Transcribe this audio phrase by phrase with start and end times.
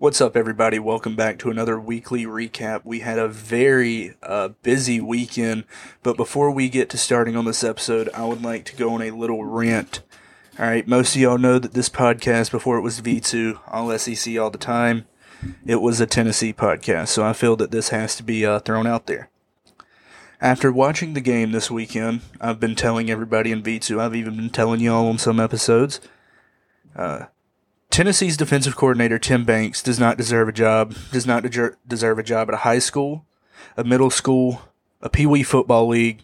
[0.00, 0.78] What's up, everybody?
[0.78, 2.82] Welcome back to another weekly recap.
[2.84, 5.64] We had a very uh, busy weekend,
[6.04, 9.02] but before we get to starting on this episode, I would like to go on
[9.02, 10.02] a little rant.
[10.56, 14.38] All right, most of y'all know that this podcast, before it was V2, all SEC
[14.38, 15.06] all the time,
[15.66, 18.86] it was a Tennessee podcast, so I feel that this has to be uh, thrown
[18.86, 19.30] out there.
[20.40, 24.50] After watching the game this weekend, I've been telling everybody in V2, I've even been
[24.50, 26.00] telling y'all on some episodes,
[26.94, 27.24] uh,
[27.90, 30.94] Tennessee's defensive coordinator Tim Banks does not deserve a job.
[31.10, 33.24] Does not de- deserve a job at a high school,
[33.76, 34.62] a middle school,
[35.00, 36.22] a pee wee football league,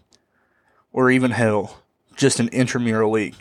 [0.93, 1.83] or even hell,
[2.17, 3.35] just an intramural league.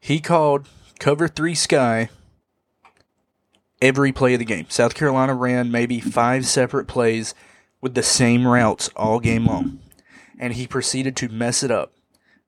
[0.00, 2.08] He called cover three sky
[3.82, 4.66] every play of the game.
[4.68, 7.34] South Carolina ran maybe five separate plays
[7.80, 9.80] with the same routes all game long,
[10.38, 11.92] and he proceeded to mess it up,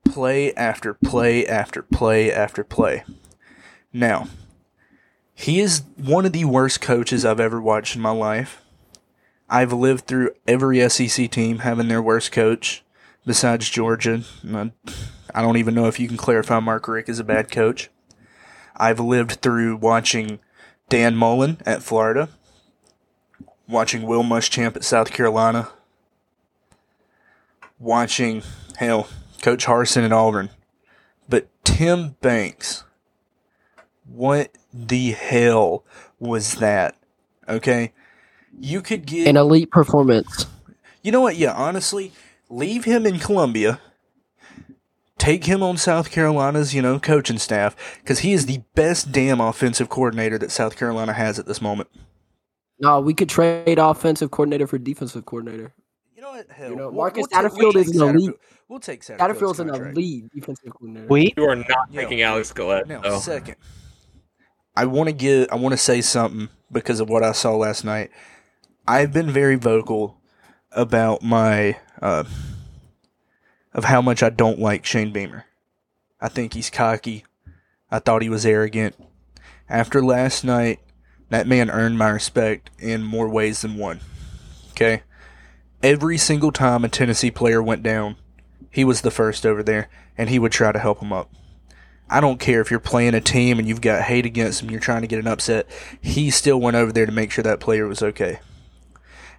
[0.04, 3.04] play after play after play after play.
[3.92, 4.28] Now,
[5.34, 8.62] he is one of the worst coaches I've ever watched in my life.
[9.49, 12.82] I've lived through every SEC team having their worst coach
[13.26, 14.23] besides Georgia.
[15.35, 17.91] I don't even know if you can clarify Mark Richt is a bad coach.
[18.76, 20.38] I've lived through watching
[20.88, 22.29] Dan Mullen at Florida,
[23.69, 25.69] watching Will Muschamp at South Carolina,
[27.79, 28.43] watching,
[28.76, 29.09] hell,
[29.43, 30.51] Coach Harsin at Auburn.
[31.29, 32.85] But Tim Banks,
[34.07, 35.85] what the hell
[36.19, 36.97] was that?
[37.49, 37.93] Okay.
[38.59, 40.47] You could get an elite performance.
[41.02, 41.37] You know what?
[41.37, 42.13] Yeah, honestly,
[42.49, 43.80] leave him in Columbia.
[45.19, 49.41] Take him on South Carolina's, you know, coaching staff because he is the best damn
[49.41, 51.88] offensive coordinator that South Carolina has at this moment.
[52.80, 55.73] No, we could trade offensive coordinator for defensive coordinator.
[56.16, 56.51] You know what?
[56.51, 58.15] Hell, You know, we'll- Marcus we'll Satterfield is take an Satterfield.
[58.15, 58.37] elite-
[58.69, 59.97] We'll take Satterfield's Satterfield's an contract.
[59.97, 61.07] elite defensive coordinator.
[61.09, 62.01] We You are not Yeah.
[62.02, 62.87] taking Alex Golesh.
[62.87, 63.19] Now, though.
[63.19, 63.57] second,
[64.76, 67.84] I want to get, I want to say something because of what I saw last
[67.84, 68.10] night.
[68.86, 70.20] I've been very vocal
[70.72, 72.25] about my, uh,
[73.72, 75.46] of how much I don't like Shane Beamer.
[76.20, 77.24] I think he's cocky.
[77.90, 78.96] I thought he was arrogant.
[79.68, 80.80] After last night,
[81.30, 84.00] that man earned my respect in more ways than one.
[84.70, 85.02] Okay?
[85.82, 88.16] Every single time a Tennessee player went down,
[88.70, 91.30] he was the first over there, and he would try to help him up.
[92.09, 94.81] I don't care if you're playing a team and you've got hate against him, you're
[94.81, 95.66] trying to get an upset.
[96.00, 98.41] He still went over there to make sure that player was okay.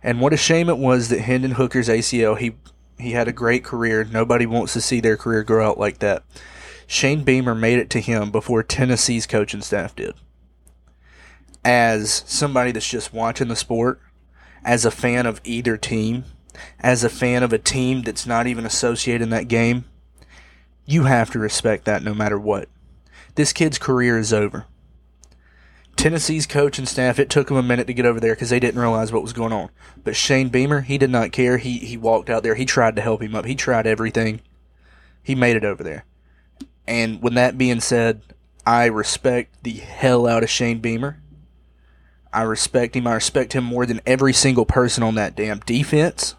[0.01, 2.55] And what a shame it was that Hendon Hooker's ACL, he
[2.97, 4.03] he had a great career.
[4.03, 6.23] Nobody wants to see their career grow out like that.
[6.87, 10.13] Shane Beamer made it to him before Tennessee's coaching staff did.
[11.63, 13.99] As somebody that's just watching the sport,
[14.63, 16.25] as a fan of either team,
[16.79, 19.85] as a fan of a team that's not even associated in that game,
[20.85, 22.69] you have to respect that no matter what.
[23.35, 24.65] This kid's career is over.
[25.95, 28.59] Tennessee's coach and staff, it took them a minute to get over there because they
[28.59, 29.69] didn't realize what was going on.
[30.03, 31.57] But Shane Beamer, he did not care.
[31.57, 32.55] He he walked out there.
[32.55, 33.45] He tried to help him up.
[33.45, 34.41] He tried everything.
[35.23, 36.05] He made it over there.
[36.85, 38.21] And with that being said,
[38.65, 41.21] I respect the hell out of Shane Beamer.
[42.31, 43.07] I respect him.
[43.07, 46.35] I respect him more than every single person on that damn defense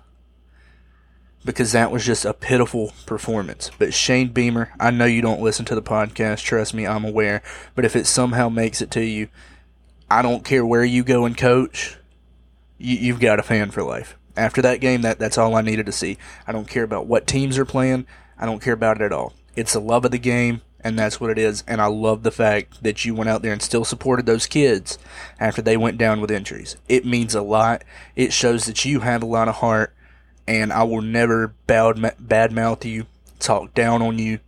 [1.46, 3.70] because that was just a pitiful performance.
[3.78, 6.42] But Shane Beamer, I know you don't listen to the podcast.
[6.42, 7.42] Trust me, I'm aware.
[7.74, 9.28] But if it somehow makes it to you,
[10.10, 11.96] I don't care where you go and coach.
[12.78, 14.18] You, you've got a fan for life.
[14.36, 16.18] After that game, that that's all I needed to see.
[16.46, 18.06] I don't care about what teams are playing.
[18.38, 19.32] I don't care about it at all.
[19.54, 21.64] It's the love of the game, and that's what it is.
[21.66, 24.98] And I love the fact that you went out there and still supported those kids
[25.40, 26.76] after they went down with injuries.
[26.88, 27.82] It means a lot.
[28.14, 29.94] It shows that you have a lot of heart
[30.46, 33.06] and I will never bad badmouth you,
[33.38, 34.40] talk down on you,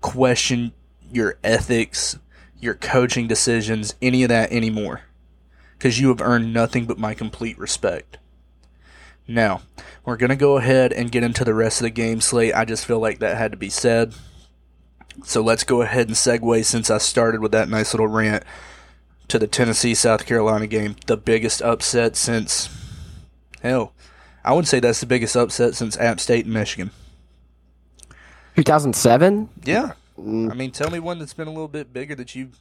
[0.00, 0.72] question
[1.12, 2.18] your ethics,
[2.60, 5.02] your coaching decisions, any of that anymore,
[5.76, 8.18] because you have earned nothing but my complete respect.
[9.26, 9.62] Now,
[10.04, 12.54] we're going to go ahead and get into the rest of the game slate.
[12.54, 14.14] I just feel like that had to be said.
[15.24, 18.42] So let's go ahead and segue since I started with that nice little rant
[19.28, 20.96] to the Tennessee South Carolina game.
[21.06, 22.68] The biggest upset since,
[23.62, 23.94] hell,
[24.44, 26.90] I would say that's the biggest upset since App State and Michigan.
[28.56, 29.48] 2007.
[29.64, 29.92] Yeah.
[30.18, 32.58] Mm, I mean, tell me one that's been a little bit bigger that you've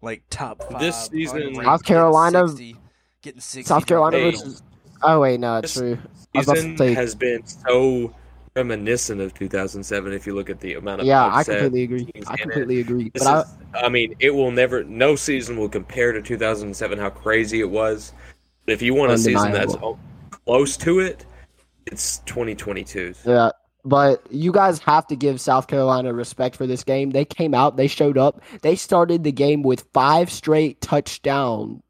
[0.00, 0.80] like top five.
[0.80, 2.76] This season- unranked, South getting Carolina- 60
[3.22, 4.30] getting 60 South Carolina Hey.
[4.32, 4.62] versus.
[5.02, 5.98] Oh wait, no, This true.
[6.36, 6.94] I season say.
[6.94, 8.14] has been so
[8.54, 12.08] reminiscent of 2007 if you look at the amount of Yeah, I completely agree.
[12.26, 12.38] I in it.
[12.42, 13.10] completely agree.
[13.12, 13.46] This But I, is,
[13.86, 14.84] I mean, it will never.
[14.84, 16.98] No season will compare to 2007.
[16.98, 18.12] How crazy it was.
[18.64, 19.98] But if you want a season that's Undeniable.
[20.00, 20.11] o-
[20.46, 21.24] close to it,
[21.86, 23.14] it's 2022.
[23.24, 23.50] Yeah,
[23.84, 27.10] but you guys have to give South Carolina respect for this game.
[27.10, 31.82] They came out, they showed up, they started the game with five straight touchdown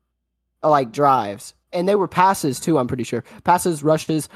[0.63, 2.79] like drives, and they were passes too.
[2.79, 4.29] I'm pretty sure passes, rushes.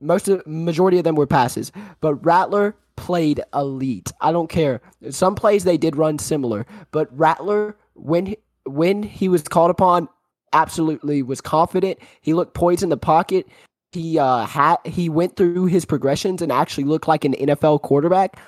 [0.00, 4.12] Most of majority of them were passes, but Rattler played elite.
[4.20, 4.80] I don't care.
[5.10, 8.34] Some plays they did run similar, but Rattler when
[8.66, 10.08] when he was called upon,
[10.54, 11.98] absolutely was confident.
[12.22, 13.46] He looked poised in the pocket.
[13.92, 18.40] He uh had he went through his progressions and actually looked like an NFL quarterback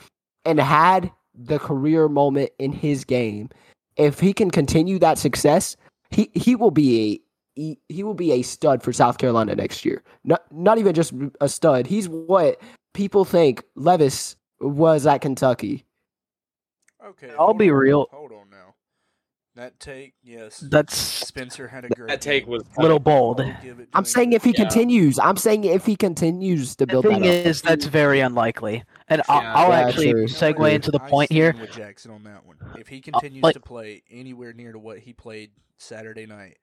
[0.44, 3.50] and had the career moment in his game.
[3.96, 5.76] If he can continue that success,
[6.10, 9.84] he he will be a he, he will be a stud for South Carolina next
[9.84, 10.02] year.
[10.24, 11.86] Not not even just a stud.
[11.86, 12.60] He's what
[12.94, 15.84] people think Levis was at Kentucky.
[17.04, 18.08] Okay, I'll be on, real.
[18.12, 18.45] Hold on now.
[19.56, 20.58] That take, yes.
[20.60, 22.08] That's Spencer had a great.
[22.08, 22.52] That take game.
[22.52, 23.40] was a little bold.
[23.40, 24.64] I'll give it to I'm saying if he Yeah.
[24.64, 27.04] continues, I'm saying if he continues to build.
[27.04, 27.46] the build thing that up.
[27.46, 28.84] is that's very unlikely.
[29.08, 29.54] And I'll, Yeah.
[29.54, 30.26] I'll Yeah, actually true.
[30.26, 30.64] segue True.
[30.66, 31.54] into the I point here.
[31.58, 32.56] with Jackson on that one.
[32.78, 36.58] If he uh, continues like- to play anywhere near to what he played Saturday night,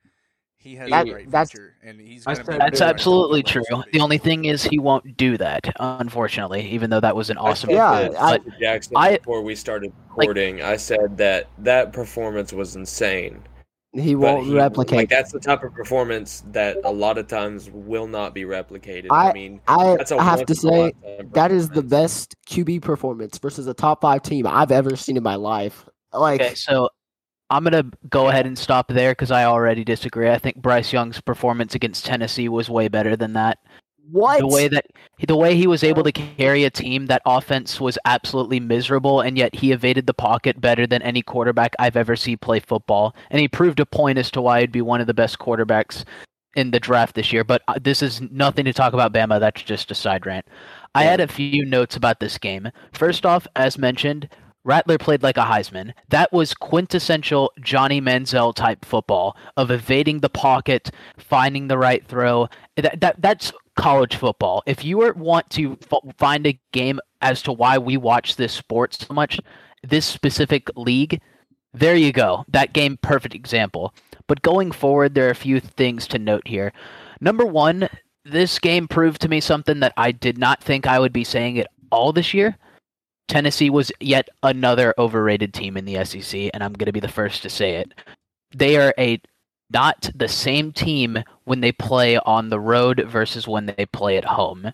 [0.64, 2.58] he has That- a great that's- future, and he's I going to be.
[2.58, 3.64] That's absolutely true.
[3.92, 7.70] The only thing is he won't do that, unfortunately, even though that was an awesome
[7.70, 10.62] said Yeah, I- Jackson I- before we started recording.
[10.62, 13.42] I said that that performance was insane.
[13.96, 14.98] he won't he- replicate.
[14.98, 19.08] Like that's the type of performance that a lot of times will not be replicated.
[19.12, 21.70] I, I- mean, I, that's a I have to once in a say that is
[21.70, 25.86] the best QB performance versus a top five team I've ever seen in my life.
[26.12, 26.90] Like Okay, so
[27.54, 30.30] I'm gonna go ahead and stop there because I already disagree.
[30.30, 33.60] I think Bryce Young's performance against Tennessee was way better than that.
[34.12, 34.40] what?
[34.40, 34.88] The way that
[35.28, 39.38] the way he was able to carry a team, that offense was absolutely miserable, and
[39.38, 43.16] yet he evaded the pocket better than any quarterback I've ever seen play football.
[43.30, 46.06] And he proved a point as to why he'd be one of the best quarterbacks
[46.56, 47.44] in the draft this year.
[47.44, 49.40] But uh, this is nothing to talk about Bama.
[49.40, 50.48] That's just a side rant.
[50.96, 52.70] I had a few notes about this game.
[52.94, 54.30] First off, as mentioned,
[54.64, 55.94] Rattler played like a Heisman.
[56.10, 62.48] That was quintessential Johnny Manziel type football of evading the pocket, finding the right throw.
[62.78, 64.64] That, that that's college football.
[64.66, 68.94] If you want to f- find a game as to why we watch this sport
[68.94, 69.40] so much,
[69.84, 71.22] this specific league,
[71.74, 72.46] there you go.
[72.50, 73.94] That game, perfect example.
[74.28, 76.72] But going forward, there are a few things to note here.
[77.20, 77.90] Number one,
[78.24, 81.60] this game proved to me something that I did not think I would be saying
[81.60, 82.58] at all this year.
[83.28, 87.08] Tennessee was yet another overrated team in the SEC, and I'm going to be the
[87.08, 87.94] first to say it.
[88.56, 89.20] They are a
[89.72, 94.26] not the same team when they play on the road versus when they play at
[94.26, 94.72] home.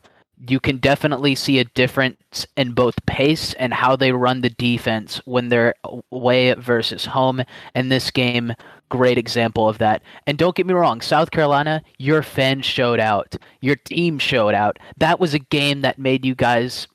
[0.47, 5.21] You can definitely see a difference in both pace and how they run the defense
[5.25, 5.73] when they're
[6.11, 7.41] away versus home.
[7.75, 8.53] And this game,
[8.87, 10.01] great example of that.
[10.27, 13.35] And don't get me wrong, South Carolina, your fans showed out.
[13.61, 14.79] Your team showed out.
[14.97, 16.87] That was a game that made you guys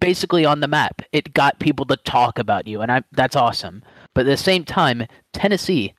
[0.00, 1.02] basically on the map.
[1.12, 3.82] It got people to talk about you, and I that's awesome.
[4.14, 5.94] But at the same time, Tennessee,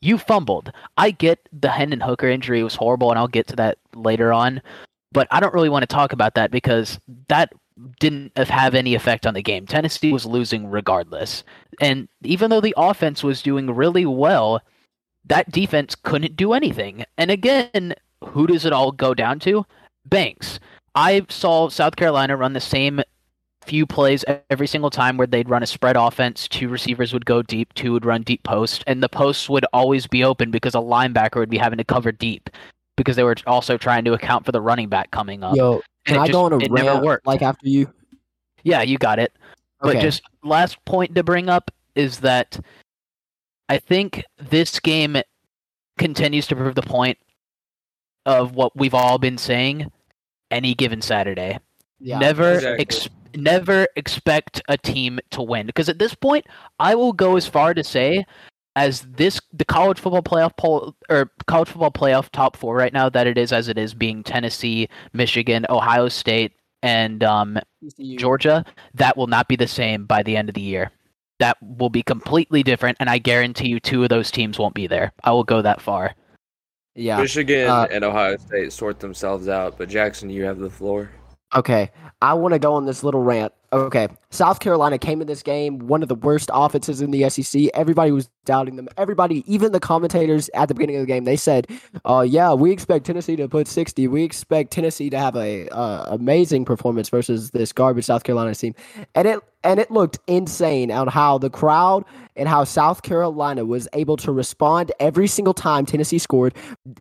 [0.00, 0.72] you fumbled.
[0.96, 4.60] I get the Hendon Hooker injury was horrible, and I'll get to that later on.
[5.12, 6.98] But I don't really want to talk about that because
[7.28, 7.52] that
[7.98, 9.66] didn't have any effect on the game.
[9.66, 11.42] Tennessee was losing regardless.
[11.80, 14.60] And even though the offense was doing really well,
[15.26, 17.04] that defense couldn't do anything.
[17.16, 19.64] And again, who does it all go down to?
[20.06, 20.60] Banks.
[20.94, 23.00] I saw South Carolina run the same
[23.66, 26.48] few plays every single time where they'd run a spread offense.
[26.48, 30.06] Two receivers would go deep, two would run deep post, and the posts would always
[30.06, 32.50] be open because a linebacker would be having to cover deep
[32.96, 35.56] because they were also trying to account for the running back coming up.
[35.56, 37.26] Yo, can I just- go on a it never worked.
[37.26, 37.92] like after you?
[38.62, 39.32] Yeah, you got it.
[39.80, 42.58] But just last point to bring up is that
[43.68, 45.16] I think this game
[45.98, 47.18] continues to prove the point
[48.24, 49.90] of what we've all been saying
[50.50, 51.58] any given Saturday.
[52.04, 52.18] Yeah.
[52.18, 52.80] never Exactly.
[52.80, 56.46] ex- never expect a team to win because at this point
[56.78, 58.24] I will go as far to say
[58.76, 63.08] as this the college football playoff poll or college football playoff top 4 right now
[63.08, 67.58] that it is as it is being Tennessee, Michigan, Ohio State and um,
[68.16, 70.90] Georgia, that will not be the same by the end of the year.
[71.40, 74.86] That will be completely different, and I guarantee you two of those teams won't be
[74.86, 75.12] there.
[75.24, 76.14] I will go that far.
[76.94, 77.20] Yeah.
[77.20, 81.10] Michigan Uh, and Ohio State sort themselves out, but Jackson, you have the floor.
[81.54, 83.52] Okay, I want to go on this little rant.
[83.74, 87.64] Okay, South Carolina came in this game one of the worst offenses in the SEC.
[87.74, 88.88] Everybody was doubting them.
[88.96, 91.66] Everybody, even the commentators at the beginning of the game, they said,
[92.04, 94.06] "Uh, yeah, we expect Tennessee to put 60.
[94.06, 98.76] We expect Tennessee to have a uh, amazing performance versus this garbage South Carolina team."
[99.16, 102.04] And it and it looked insane on how the crowd
[102.36, 106.54] and how South Carolina was able to respond every single time Tennessee scored.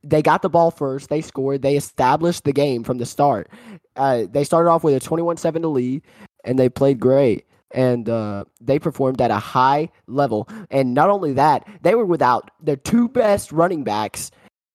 [0.04, 1.10] They got the ball first.
[1.10, 1.62] They scored.
[1.62, 3.50] They established the game from the start.
[3.96, 6.02] Uh, they started off with a 21-7 to lead,
[6.44, 7.46] and they played great.
[7.72, 10.48] And uh, they performed at a high level.
[10.70, 14.30] And not only that, they were without their two best running backs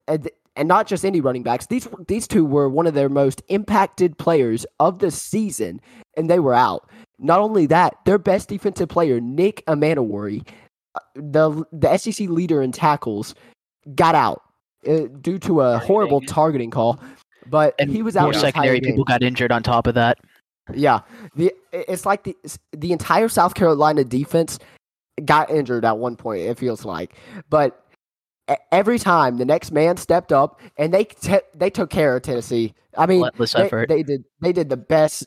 [0.09, 1.67] and, and not just any running backs.
[1.67, 5.81] These these two were one of their most impacted players of the season,
[6.17, 6.91] and they were out.
[7.21, 10.47] Not only that, their best defensive player, Nick Emmanwori,
[10.97, 13.37] uh, the the SEC leader in tackles,
[13.95, 14.43] got out
[14.87, 17.01] uh, due to a horrible targeting call.
[17.47, 19.95] But And he was out more the entire secondary people got injured on top of
[19.95, 20.19] that.
[20.75, 21.01] Yeah,
[21.35, 22.37] the it's like the
[22.73, 24.59] the entire South Carolina defense
[25.25, 26.43] got injured at one point.
[26.43, 27.15] It feels like,
[27.49, 27.85] but
[28.73, 32.75] every time the next man stepped up and they te- they took care of Tennessee.
[32.97, 33.23] I mean,
[33.89, 35.27] they, they did they did the best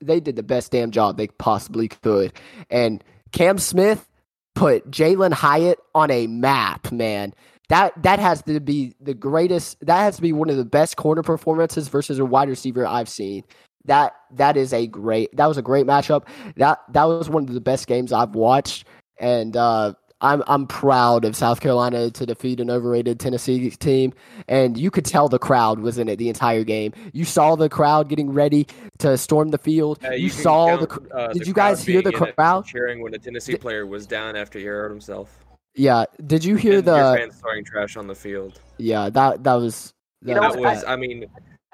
[0.00, 2.32] they did the best damn job they possibly could.
[2.70, 3.02] And
[3.32, 4.08] Cam Smith
[4.54, 7.34] put Jalin Hyatt on a map, man.
[7.68, 9.78] That that has to be the greatest.
[9.84, 13.08] That has to be one of the best corner performances versus a wide receiver I've
[13.08, 13.44] seen.
[13.84, 15.34] That that is a great.
[15.36, 16.26] That was a great matchup.
[16.56, 18.86] That that was one of the best games I've watched,
[19.18, 24.12] and uh, I'm I'm proud of South Carolina to defeat an overrated Tennessee team.
[24.48, 26.92] And you could tell the crowd was in it the entire game.
[27.12, 28.66] You saw the crowd getting ready
[28.98, 30.00] to storm the field.
[30.04, 30.86] Uh, you can saw count, the.
[30.88, 32.66] cr- uh, did the you guys hear the being in crowd?
[32.66, 35.44] cheering when a Tennessee Th- player was down after he hurt himself?
[35.74, 36.04] Yeah.
[36.26, 37.16] Did you hear and your the?
[37.16, 38.60] fans throwing trash on the field.
[38.78, 39.08] Yeah.
[39.10, 39.94] That that was.
[40.24, 41.26] You know that That what, was, I mean,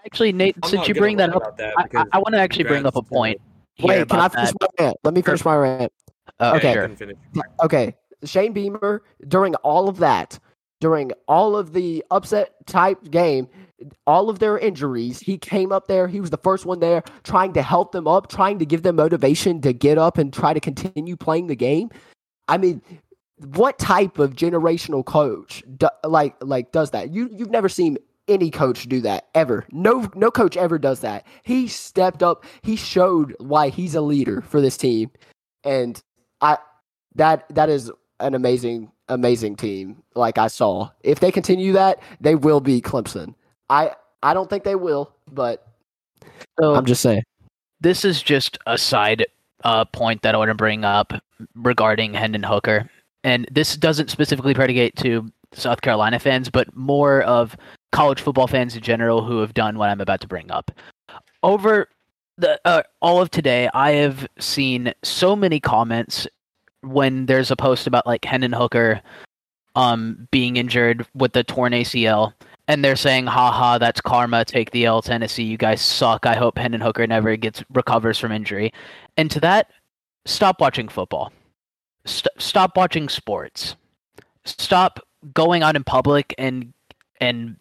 [0.05, 2.85] Actually, Nate, I'm since you bring that up, that I, I, want to actually bring
[2.85, 3.41] up a point.
[3.81, 4.71] Wait, can I about finish that.
[4.79, 4.97] my rant?
[5.03, 5.93] Let me finish my rant.
[6.39, 6.75] Uh, Okay.
[6.75, 7.45] Sure.
[7.63, 10.39] Okay, Shane Beamer during all of that,
[10.81, 13.49] during all of the upset type game,
[14.07, 16.09] all of their injuries, he came up there.
[16.09, 18.97] He was the first one there, trying to help them up, trying to give them
[18.97, 21.91] motivation to get up and try to continue playing the game.
[22.49, 22.83] I mean,
[23.39, 27.13] what type of generational coach do, like like does that?
[27.13, 29.67] You you've never seen any coach do that ever.
[29.71, 31.27] No no coach ever does that.
[31.43, 32.45] He stepped up.
[32.63, 35.11] He showed why he's a leader for this team,
[35.65, 36.01] and
[36.41, 36.59] I
[37.17, 37.91] that that is
[38.21, 40.03] an amazing amazing team.
[40.15, 43.35] Like I saw, if they continue that, they will be Clemson.
[43.69, 45.67] I I don't think they will, but
[46.61, 47.23] So I'm just saying.
[47.81, 49.27] this is just a side
[49.65, 51.13] uh, point that I want to bring up
[51.55, 52.89] regarding Hendon Hooker,
[53.23, 57.57] and this doesn't specifically predicate to South Carolina fans, but more of
[57.95, 60.71] college football fans in general who have done what I'm about to bring up.
[61.43, 61.89] Over
[62.37, 66.27] the uh, all of today, I have seen so many comments
[66.83, 69.01] when there's a post about like Hendon Hooker
[69.77, 72.33] um being injured with the torn ACL
[72.67, 74.45] and they're saying, haha, that's karma.
[74.45, 75.43] Take the L, Tennessee.
[75.43, 76.25] You guys suck.
[76.25, 78.73] I hope Hendon Hooker never gets recovers from injury.
[79.17, 79.71] And to that,
[80.25, 81.31] stop watching football.
[82.07, 83.77] St- stop watching sports.
[84.47, 85.01] Stop
[85.35, 86.73] going out in public and
[87.21, 87.57] and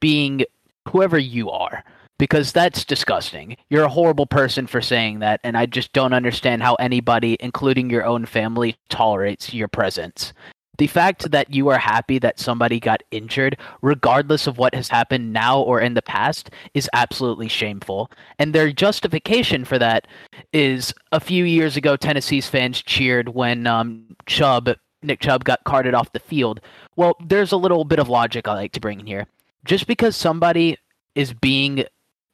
[0.00, 0.44] being
[0.88, 1.84] whoever you are
[2.18, 3.56] because that's disgusting.
[3.70, 7.90] You're a horrible person for saying that and I just don't understand how anybody including
[7.90, 10.32] your own family tolerates your presence.
[10.76, 15.32] The fact that you are happy that somebody got injured regardless of what has happened
[15.32, 18.10] now or in the past, is absolutely shameful.
[18.38, 20.08] And their justification for that
[20.52, 24.70] is a few years ago, Tennessee's fans cheered when um, Chubb,
[25.02, 26.60] Nick Chubb, got carted off the field.
[26.96, 29.26] Well, there's a little bit of logic I like to bring in here.
[29.64, 30.78] Just because somebody
[31.14, 31.84] is being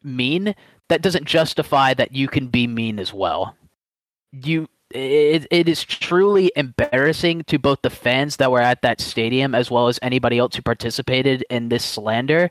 [0.03, 0.55] mean,
[0.89, 3.57] that doesn't justify that you can be mean as well.
[4.33, 9.55] You it, it is truly embarrassing to both the fans that were at that stadium
[9.55, 12.51] as well as anybody else who participated in this slander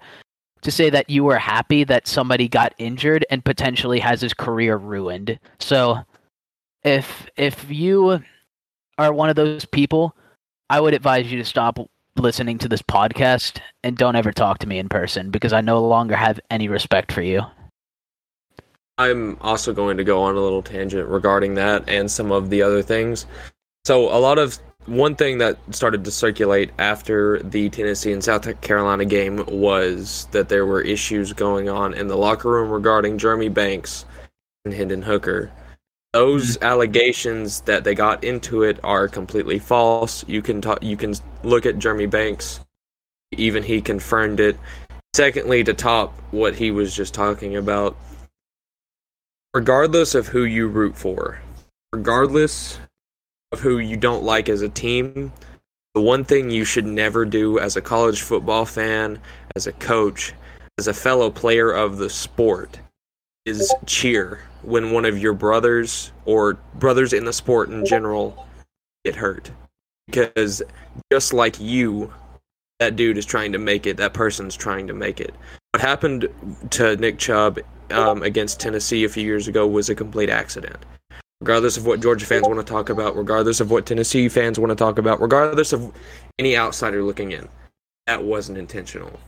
[0.62, 4.78] to say that you were happy that somebody got injured and potentially has his career
[4.78, 5.40] ruined.
[5.60, 6.00] So
[6.84, 8.24] if if you
[8.98, 10.16] are one of those people,
[10.70, 11.80] I would advise you to stop
[12.20, 15.82] listening to this podcast and don't ever talk to me in person because I no
[15.86, 17.42] longer have any respect for you.
[18.98, 22.62] I'm also going to go on a little tangent regarding that and some of the
[22.62, 23.26] other things.
[23.86, 28.60] So, a lot of one thing that started to circulate after the Tennessee and South
[28.62, 33.50] Carolina game was that there were issues going on in the locker room regarding Jeremy
[33.50, 34.06] Banks
[34.66, 35.52] and Hendon Hooker.
[36.14, 40.26] Those allegations that they got into it are completely false.
[40.28, 41.14] You can talk, you can
[41.44, 42.62] look at Jeremy Banks,
[43.32, 44.58] even he confirmed it.
[45.16, 47.96] Secondly, to top what he was just talking about,
[49.54, 51.42] regardless of who you root for,
[51.94, 52.80] regardless
[53.52, 55.32] of who you don't like as a team,
[55.94, 59.20] the one thing you should never do as a college football fan,
[59.56, 60.34] as a coach,
[60.80, 62.80] as a fellow player of the sport
[63.50, 68.48] is cheer when one of your brothers or brothers in the sport in general
[69.04, 69.52] get hurt.
[70.06, 70.62] Because
[71.12, 72.14] just like you,
[72.80, 75.34] that dude is trying to make it, that person's trying to make it.
[75.72, 76.28] What happened
[76.72, 77.60] to Nick Chubb
[77.92, 80.78] um, against Tennessee a few years ago was a complete accident.
[81.42, 84.72] Regardless of what Georgia fans want to talk about, regardless of what Tennessee fans want
[84.72, 85.94] to talk about, regardless of
[86.38, 87.48] any outsider looking in,
[88.08, 89.20] that wasn't intentional.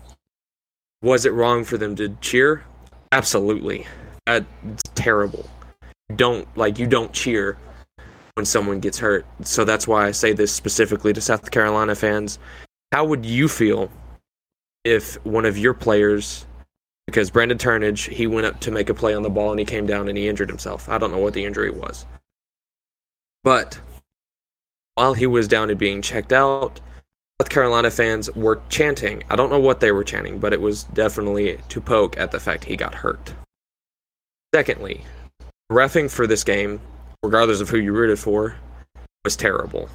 [1.01, 2.65] Was it wrong for them to cheer?
[3.11, 3.87] Absolutely.
[4.25, 5.49] That's terrible.
[6.15, 7.57] Don't like you don't cheer
[8.35, 9.25] when someone gets hurt.
[9.43, 12.39] So that's why I say this specifically to South Carolina fans.
[12.91, 13.89] How would you feel
[14.83, 16.45] if one of your players
[17.07, 19.65] because Brandon Turnage, he went up to make a play on the ball and he
[19.65, 20.87] came down and he injured himself.
[20.87, 22.05] I don't know what the injury was.
[23.43, 23.79] But
[24.95, 26.79] while he was down and being checked out,
[27.41, 29.23] South Carolina fans were chanting.
[29.29, 32.39] I don't know what they were chanting, but it was definitely to poke at the
[32.39, 33.33] fact he got hurt.
[34.53, 35.03] Secondly,
[35.71, 36.81] refing for this game,
[37.23, 38.55] regardless of who you rooted for,
[39.23, 39.89] was terrible.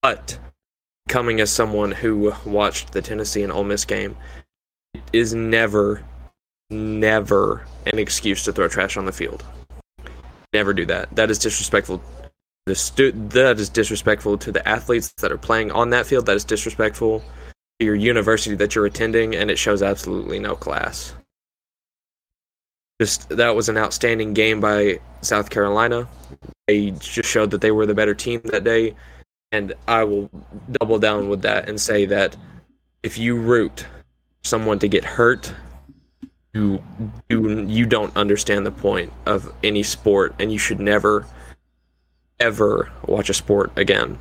[0.00, 0.38] But
[1.08, 4.16] coming as someone who watched the Tennessee and Ole Miss game,
[4.94, 6.02] it is never,
[6.70, 9.44] never an excuse to throw trash on the field.
[10.52, 11.14] Never do that.
[11.14, 12.02] That is disrespectful.
[12.66, 16.26] The stu- that is disrespectful to the athletes that are playing on that field.
[16.26, 17.22] That is disrespectful
[17.78, 21.14] to your university that you're attending, and it shows absolutely no class.
[23.02, 26.06] Just that was an outstanding game by South Carolina.
[26.68, 28.94] They just showed that they were the better team that day,
[29.50, 30.30] and I will
[30.70, 32.36] double down with that and say that
[33.02, 33.86] if you root
[34.44, 35.52] someone to get hurt,
[36.54, 36.80] you
[37.28, 41.26] you you don't understand the point of any sport, and you should never
[42.38, 44.16] ever watch a sport again.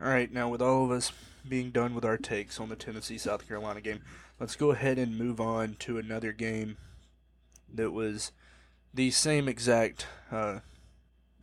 [0.00, 1.10] All right, now with all of us
[1.48, 4.00] being done with our takes on the Tennessee South Carolina game,
[4.40, 6.76] let's go ahead and move on to another game
[7.72, 8.32] that was
[8.92, 10.60] the same exact uh,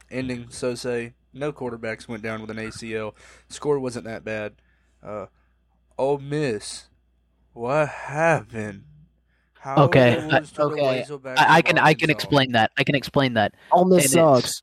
[0.10, 1.14] ending, so say.
[1.34, 3.14] No quarterbacks went down with an ACL.
[3.48, 4.56] Score wasn't that bad.
[5.02, 5.28] Uh,
[5.98, 6.90] Ole Miss,
[7.54, 8.84] what happened?
[9.54, 11.06] How Okay, was okay.
[11.38, 12.72] I, I can I can explain that.
[12.78, 13.54] I can explain that.
[13.72, 14.62] Ole Miss And it's- sucks.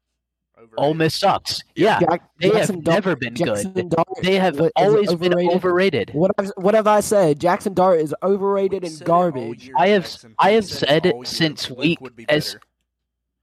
[0.78, 1.62] Ole Miss sucks.
[1.75, 3.90] Yeah, Jack- they Jackson have Dart- never been Jackson good.
[3.90, 6.11] Dart They have is it always been overrated.
[6.14, 7.38] What have, what have I said?
[7.40, 9.64] Jaxson Dart is overrated We and said it all garbage.
[9.67, 10.34] year, I have- Jackson.
[10.38, 11.25] I have said said it it year.
[11.25, 12.56] since week be as-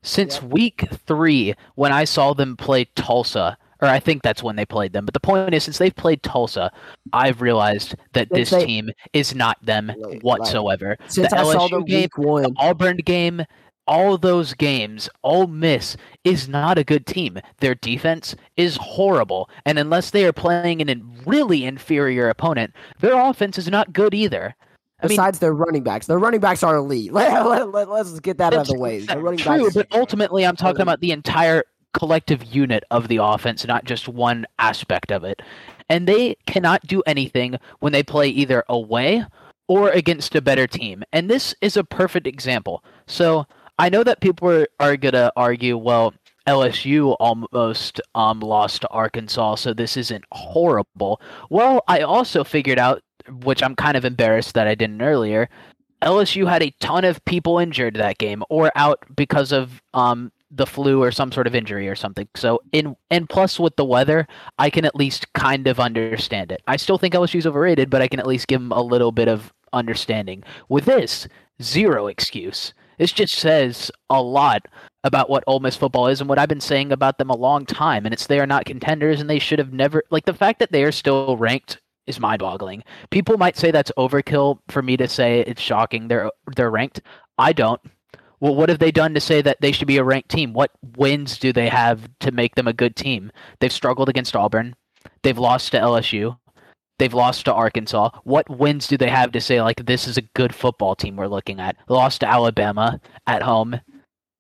[0.03, 0.47] Since Yeah.
[0.49, 4.93] week three, when I saw them play Tulsa, or I think that's when they played
[4.93, 5.03] them.
[5.03, 6.71] But the point is, since they've played Tulsa,
[7.11, 10.97] I've realized that Since this they- team is not them Like- like, whatsoever.
[11.07, 13.43] Since the I saw LSU them game, week one, the Auburn game,
[13.87, 17.39] all those games, Ole Miss is not a good team.
[17.59, 23.19] Their defense is horrible, and unless they are playing an in- really inferior opponent, their
[23.19, 24.55] offense is not good either.
[25.01, 27.11] I mean, besides their running backs, their running backs are elite.
[27.13, 29.05] Let, let, let, us get that out of the way.
[29.05, 30.81] True, backs, but ultimately, I'm talking elite.
[30.81, 35.41] about the entire collective unit of the offense, not just one aspect of it.
[35.89, 39.25] And they cannot do anything when they play either away
[39.67, 41.03] or against a better team.
[41.13, 42.83] And this is a perfect example.
[43.07, 43.45] So
[43.77, 46.13] I know that people are, are going to argue, well,
[46.47, 51.19] LSU almost um, lost to Arkansas, so this isn't horrible.
[51.49, 53.01] Well, I also figured out,
[53.43, 55.49] which I'm kind of embarrassed that I didn't earlier,
[56.01, 60.67] LSU had a ton of people injured that game or out because of um the
[60.67, 62.27] flu or some sort of injury or something.
[62.35, 66.61] So in and plus with the weather, I can at least kind of understand it.
[66.67, 69.27] I still think LSU's overrated, but I can at least give them a little bit
[69.27, 70.43] of understanding.
[70.69, 71.27] With this,
[71.61, 72.73] zero excuse.
[72.97, 74.67] This just says a lot
[75.03, 77.65] about what Ole Miss football is and what I've been saying about them a long
[77.65, 78.05] time.
[78.05, 80.71] And it's they are not contenders and they should have never like the fact that
[80.71, 82.83] they are still ranked is mind-boggling.
[83.09, 87.01] People might say that's overkill for me to say it's shocking they're they're ranked.
[87.37, 87.81] I don't.
[88.39, 90.53] Well, what have they done to say that they should be a ranked team?
[90.53, 93.31] What wins do they have to make them a good team?
[93.59, 94.75] They've struggled against Auburn.
[95.23, 96.37] They've lost to LSU.
[96.97, 98.09] They've lost to Arkansas.
[98.23, 101.27] What wins do they have to say like this is a good football team we're
[101.27, 101.75] looking at?
[101.89, 103.79] Lost to Alabama at home.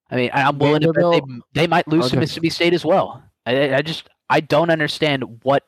[0.09, 1.21] I mean, I'm willing to bet they,
[1.61, 3.23] they might lose to Mississippi State as well.
[3.45, 5.63] I, I just I don't understand what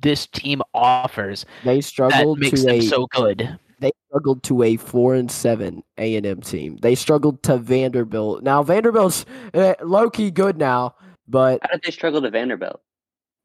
[0.00, 3.58] this team offers they that struggled makes to them a so good.
[3.80, 6.78] they struggled to a four and seven A and M team.
[6.82, 8.42] They struggled to Vanderbilt.
[8.42, 10.96] Now Vanderbilt's uh, low key good now,
[11.28, 12.80] but How did they struggle to Vanderbilt?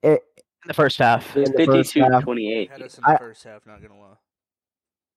[0.04, 0.20] it, In
[0.70, 2.24] the first half, It was In the first 52 half.
[2.24, 2.72] 28.
[2.72, 4.16] Had us in the I- first half, not gonna lie.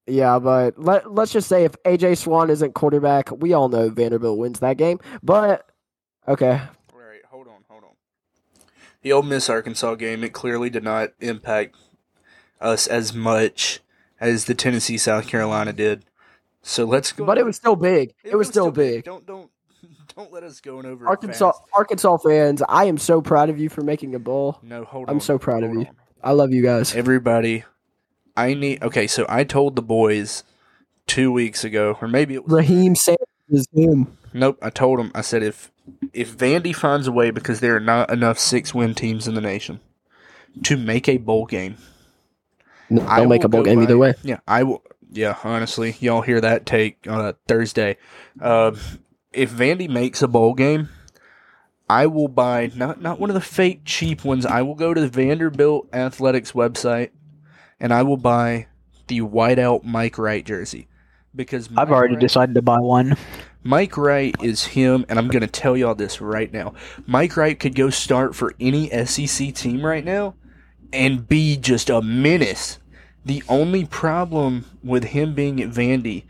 [0.08, 4.38] yeah, but let let's just say if AJ Swann isn't quarterback, we all know Vanderbilt
[4.38, 4.98] wins that game.
[5.22, 5.68] But
[6.26, 6.60] okay,
[6.92, 7.90] Right, hold on, hold on.
[9.02, 11.76] The Ole Miss Arkansas game, it clearly did not impact
[12.60, 13.80] us as much
[14.20, 16.04] as the Tennessee South Carolina did.
[16.62, 17.24] So let's go.
[17.24, 18.14] but it was still big.
[18.24, 19.04] It, was, still big.
[19.04, 19.50] Don't don't
[20.16, 21.62] don't let us go over Arkansas fast.
[21.74, 24.58] Arkansas fans, I am so proud of you for making a bowl.
[24.62, 25.20] No, hold I'm on.
[25.20, 25.80] so proud of you.
[25.80, 25.88] on.
[26.22, 26.94] I love you guys.
[26.94, 27.64] Everybody,
[28.36, 28.82] I need.
[28.82, 30.44] Okay, so I told the boys
[31.06, 34.16] two weeks ago, or maybe it was Raheim Sanders is him.
[34.32, 35.10] Nope, I told him.
[35.14, 35.70] I said if
[36.12, 39.40] if Vandy finds a way because there are not enough six win teams in the
[39.40, 39.80] nation
[40.64, 41.76] to make a bowl game,
[42.90, 44.14] They'll I make a bowl game by- either way.
[44.22, 44.82] Yeah, I will.
[45.14, 47.98] Yeah, honestly, y'all hear that take uh, Thursday.
[48.40, 48.72] Uh,
[49.32, 50.88] if Vandy makes a bowl game,
[51.88, 54.46] I will buy not not one of the fake cheap ones.
[54.46, 57.10] I will go to the Vanderbilt Athletics website,
[57.80, 58.66] and I will buy
[59.08, 60.88] the whiteout Mike Wright jersey
[61.34, 63.16] because I've already Wright- decided to buy one.
[63.64, 66.74] Mike Wright is him, and I'm going to tell y'all this right now.
[67.06, 70.34] Mike Wright could go start for any SEC team right now
[70.92, 72.78] and be just a menace.
[73.24, 76.24] The only problem with him being at Vandy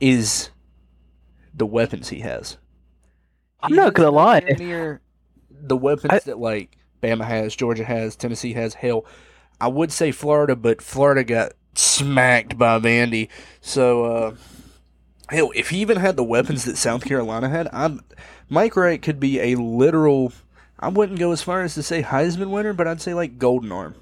[0.00, 0.50] is
[1.58, 2.56] the weapons he has.
[3.60, 4.40] I'm He not gonna lie.
[4.58, 5.00] Near
[5.50, 8.74] the weapons I- that like Bama has, Georgia has, Tennessee has.
[8.74, 9.04] Hell,
[9.60, 13.28] I would say Florida, but Florida got smacked by Vandy.
[13.60, 14.34] So, uh,
[15.28, 18.00] hell, if he even had the weapons that South Carolina had, I'm
[18.48, 20.32] Mike Wright could be a literal.
[20.80, 23.72] I wouldn't go as far as to say Heisman winner, but I'd say like golden
[23.72, 23.96] arm.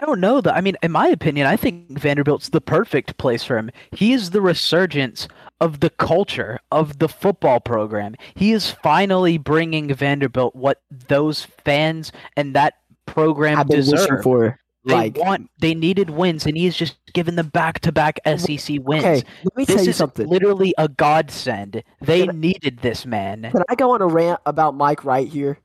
[0.00, 0.54] I don't know that.
[0.54, 3.70] I mean, in my opinion, I think Vanderbilt's the perfect place for him.
[3.92, 5.26] He is the resurgence
[5.60, 8.14] of the culture of the football program.
[8.34, 12.74] He is finally bringing Vanderbilt what those fans and that
[13.06, 14.22] program I've deserve.
[14.22, 15.16] for They like.
[15.18, 19.04] want, they needed wins, and he's just given them back-to-back SEC wins.
[19.04, 20.26] Okay, let me tell this you is something.
[20.26, 21.82] literally a godsend.
[22.00, 23.42] They I- needed this man.
[23.50, 25.58] Can I go on a rant about Mike Wright here?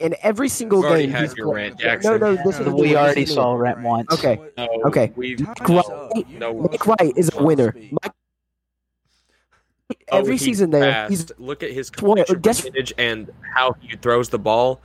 [0.00, 2.96] In every single You've game, had he's your rant, No, no, listen to me, We
[2.96, 3.34] already to me.
[3.34, 4.10] saw Rent once.
[4.12, 5.12] Okay, No, Okay.
[5.14, 6.54] We've Wright- no.
[6.54, 7.74] Mike Wright is a winner.
[7.92, 8.12] Mike,
[10.12, 11.10] Oh, every he's season there, fast.
[11.10, 14.80] he's look at his completion percentage and how he throws the ball.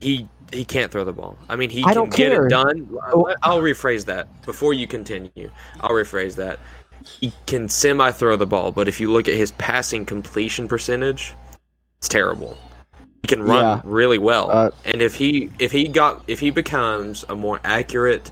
[0.00, 1.36] He he can't throw the ball.
[1.48, 2.46] I mean, he I can don't get care.
[2.46, 2.88] it done.
[3.12, 3.34] Oh.
[3.42, 5.50] I'll rephrase that before you continue.
[5.80, 6.58] I'll rephrase that.
[7.04, 11.34] He can semi throw the ball, but if you look at his passing completion percentage,
[11.98, 12.56] it's terrible.
[13.22, 13.80] He can run Yeah.
[13.84, 18.30] really well, Uh, and if he if he got if he becomes a more accurate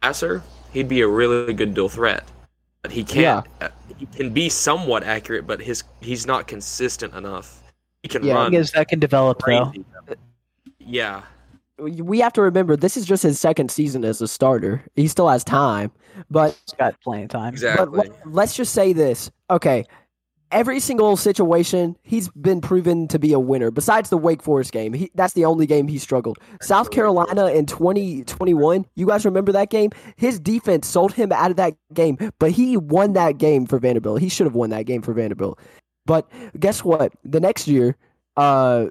[0.00, 0.42] passer,
[0.72, 2.24] he'd be a really good dual threat.
[2.82, 3.46] But he can't.
[3.60, 3.68] uh,
[3.98, 7.62] he can be somewhat accurate, but his he's not consistent enough.
[8.02, 8.34] He can Yeah.
[8.34, 9.72] run Thing is, that can develop though.
[10.78, 11.22] Yeah,
[11.78, 14.82] we have to remember this is just his second season as a starter.
[14.96, 15.90] He still has time,
[16.30, 17.50] but He's got plenty of time.
[17.50, 17.98] but exactly.
[17.98, 19.30] let, let's just say this.
[19.50, 19.84] Okay,
[20.50, 23.70] every single situation he's been proven to be a winner.
[23.70, 26.38] Besides the Wake Forest game, he, that's the only game he struggled.
[26.60, 29.90] South Carolina in 2021, you guys remember that game?
[30.16, 34.20] His defense sold him out of that game, but he won that game for Vanderbilt.
[34.20, 35.58] He should have won that game for Vanderbilt.
[36.06, 37.12] But guess what?
[37.24, 37.96] The next year,
[38.36, 38.86] uh,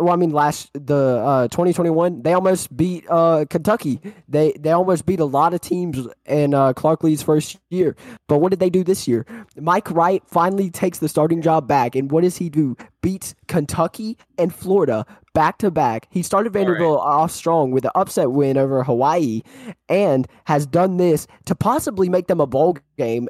[0.00, 4.00] well, I mean, last the uh, 2021, they almost beat uh, Kentucky.
[4.28, 7.94] They they almost beat a lot of teams in uh, Clark Lea's first year.
[8.26, 9.26] But what did they do this year?
[9.56, 12.76] Mike Wright finally takes the starting job back, and what does he do?
[13.02, 16.08] Beats Kentucky and Florida back to back.
[16.10, 16.64] He started right.
[16.64, 19.42] Vanderbilt off strong with an upset win over Hawaii,
[19.88, 23.28] and has done this to possibly make them a bowl game.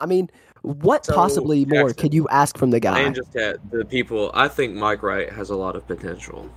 [0.00, 0.30] I mean,
[0.62, 3.00] what So, possibly more Jackson, could you ask from the guy?
[3.00, 6.48] And just at the people, I think Mike Wright has a lot of potential.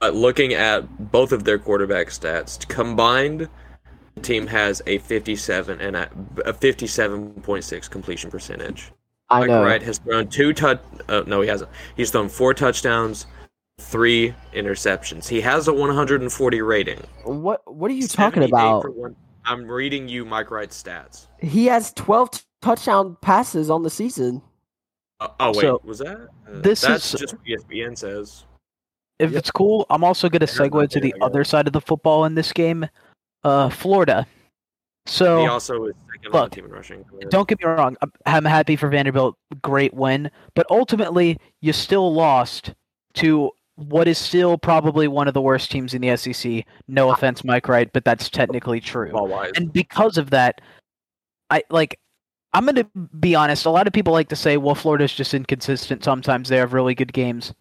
[0.00, 3.48] But looking at both of their quarterback stats combined,
[4.14, 6.10] the team has a 57 and a,
[6.44, 8.92] a 57.6 completion percentage.
[9.30, 9.64] I Mike know.
[9.64, 10.80] Wright has thrown two touch.
[11.08, 11.70] Uh, no, he hasn't.
[11.96, 13.26] He's thrown four touchdowns,
[13.78, 15.28] three interceptions.
[15.28, 17.00] He has a 140 rating.
[17.24, 18.94] What What are you talking about?
[18.94, 21.26] one- I'm reading you Mike Wright's stats.
[21.40, 24.42] He has 12 t- touchdown passes on the season.
[25.20, 26.16] Uh, oh wait, So, was that?
[26.18, 28.44] Uh, this that's is- just what ESPN says.
[29.18, 29.38] If Yep.
[29.40, 32.36] it's cool, I'm also going to segue to the other side of the football in
[32.36, 32.86] this game.
[33.42, 34.26] Uh, Florida.
[35.06, 37.04] So He also is second on look, the team in rushing.
[37.28, 42.12] don't get me wrong, I'm- I'm happy for Vanderbilt, great win, but ultimately you still
[42.12, 42.74] lost
[43.14, 46.64] to what is still probably one of the worst teams in the SEC.
[46.88, 49.10] No offense, Mike Wright, but that's technically true.
[49.56, 50.60] And because of that,
[51.50, 51.98] I like.
[52.52, 52.86] I'm going to
[53.20, 53.66] be honest.
[53.66, 56.02] A lot of people like to say, "Well, Florida's just inconsistent.
[56.04, 57.52] Sometimes they have really good games."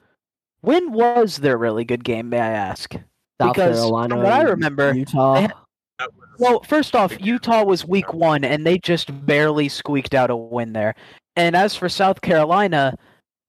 [0.62, 2.30] When was their really good game?
[2.30, 2.94] May I ask?
[2.94, 5.42] South Because from Carolina, what I remember, Utah.
[5.42, 5.54] had-
[6.40, 10.74] Well, first off, Utah was week one, and they just barely squeaked out a win
[10.74, 10.96] there.
[11.36, 12.96] And as for South Carolina,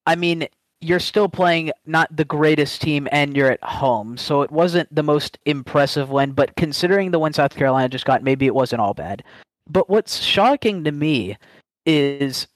[0.05, 0.47] I mean,
[0.81, 5.03] you're still playing not the greatest team, and you're at home, so it wasn't the
[5.03, 6.31] most impressive win.
[6.31, 9.23] But considering the win South Carolina just got, maybe it wasn't all bad.
[9.69, 11.37] But what's shocking to me
[11.85, 12.47] is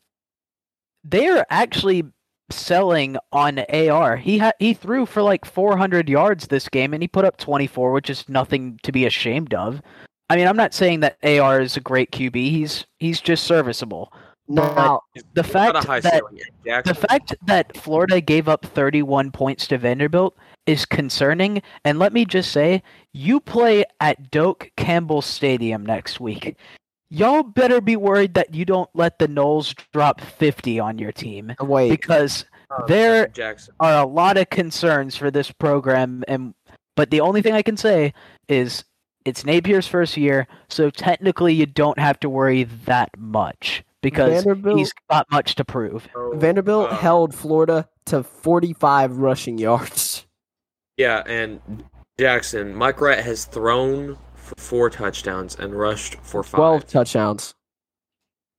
[1.04, 2.04] they're actually
[2.50, 4.18] selling on AR.
[4.18, 7.92] He ha- he threw for like 400 yards this game, and he put up 24,
[7.92, 9.82] which is nothing to be ashamed of.
[10.30, 12.36] I mean, I'm not saying that AR is a great QB.
[12.36, 14.12] He's he's just serviceable.
[14.48, 15.02] now,
[15.34, 16.40] The fact that ceiling.
[16.64, 21.62] The fact that Florida gave up 31 points to Vanderbilt is concerning.
[21.86, 26.58] And let me just say, you play at Doak Campbell Stadium next week.
[27.14, 31.54] Y'all better be worried that you don't let the Noles drop 50 on your team
[31.62, 33.76] Wait, because Oh, There- Jackson.
[33.80, 36.56] are a lot of concerns for this program and
[36.96, 38.14] but the only thing I can say
[38.50, 38.84] is
[39.26, 44.78] it's Napier's first year, so technically you don't have to worry that much because Vanderbilt
[44.80, 46.08] he's got much to prove.
[46.14, 50.26] So, Vanderbilt uh, held Florida to 45 rushing yards.
[50.98, 51.84] Yeah, and
[52.20, 56.58] Jackson, Mike Rat has thrown for four touchdowns and rushed for five.
[56.58, 57.54] 12 touchdowns.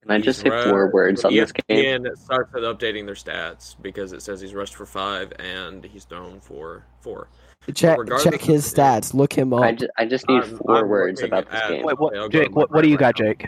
[0.01, 1.63] Can I just He's say four words on this game?
[2.03, 6.05] ESPN starts with updating their stats because it says he's rushed for five and he's
[6.05, 7.27] thrown for four.
[7.73, 9.13] Check check his the- stats.
[9.15, 9.61] Look him up.
[9.63, 11.83] I just, I just need I'm- 4 I'm words about this at- game.
[11.85, 13.25] Wait, what, Okay, Jake, what, what do you Wright got, now.
[13.31, 13.45] Jake?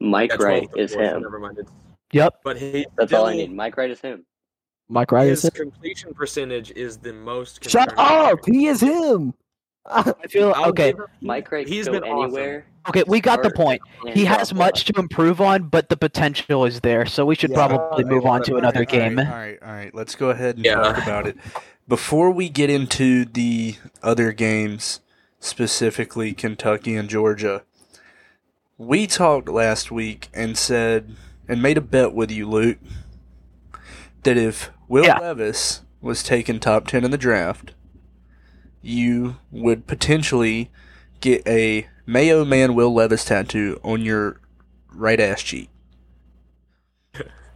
[0.00, 1.22] Mike Yeah, 12 Wright is four, him.
[1.22, 1.58] Never mind.
[2.12, 2.34] Yep.
[2.42, 3.52] But he That's all I need.
[3.52, 4.24] Mike Wright is him.
[4.88, 5.70] Mike Wright is His him.
[5.70, 7.62] completion percentage is the most.
[7.68, 8.38] Shut concerning up!
[8.46, 9.34] He is him.
[9.86, 10.90] I feel I'll okay.
[10.92, 12.24] give him- Mike Wright He's can go been awesome.
[12.36, 12.66] anywhere.
[12.88, 13.80] Okay, we got the point.
[14.12, 17.56] He has much to improve on, but the potential is there, so we should Yeah.
[17.68, 19.18] probably Uh, move on to another All game.
[19.18, 19.94] right, all right, all right.
[19.94, 20.74] Let's go ahead and Yeah.
[20.76, 21.36] talk about it.
[21.88, 25.00] Before we get into the other games,
[25.40, 27.62] specifically Kentucky and Georgia,
[28.78, 31.14] we talked last week and said
[31.48, 32.78] and made a bet with you, Luke,
[34.22, 35.18] that if Will Yeah.
[35.18, 37.72] Levis was taken top ten in the draft,
[38.82, 40.70] you would potentially
[41.20, 44.40] get a Mayo Man Will Levis tattoo on your
[44.92, 45.68] right ass cheek.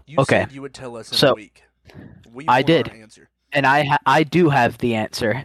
[0.06, 0.40] You Okay.
[0.42, 1.64] said you would tell us in So, a week.
[2.32, 2.90] We I did.
[3.52, 5.44] and I ha- I do have the answer,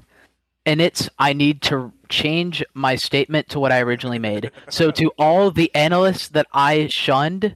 [0.65, 4.51] and it's I need to change my statement to what I originally made.
[4.69, 7.55] So to all the analysts that I shunned,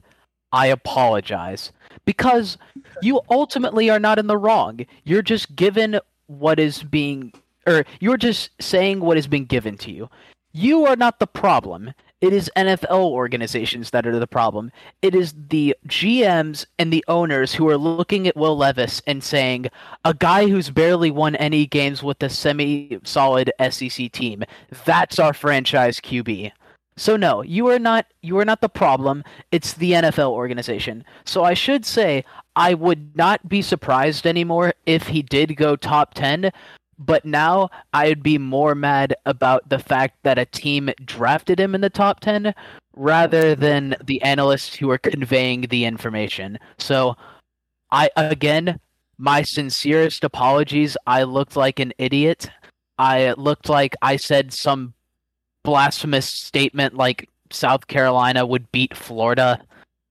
[0.52, 1.70] I apologize
[2.04, 2.58] because
[3.02, 4.80] you ultimately are not in the wrong.
[5.04, 7.32] You're just given what is being,
[7.66, 10.08] or you're just saying what has been given to you.
[10.52, 11.92] You are not the problem.
[12.22, 14.72] It is NFL organizations that are the problem.
[15.02, 19.66] It is the GMs and the owners who are looking at Will Levis and saying,
[20.02, 24.44] a guy who's barely won any games with a semi solid SEC team,
[24.86, 26.52] that's our franchise QB.
[26.96, 29.22] So no, you are not you are not the problem.
[29.52, 31.04] It's the NFL organization.
[31.26, 32.24] So I should say
[32.56, 36.50] I would not be surprised anymore if he did go top 10,
[36.98, 41.80] but now I'd be more mad about the fact that a team drafted him in
[41.80, 42.54] the top 10
[42.94, 46.58] rather than the analysts who are conveying the information.
[46.78, 47.16] So
[47.90, 48.80] I again
[49.18, 50.96] my sincerest apologies.
[51.06, 52.50] I looked like an idiot.
[52.98, 54.94] I looked like I said some
[55.62, 59.60] blasphemous statement like South Carolina would beat Florida.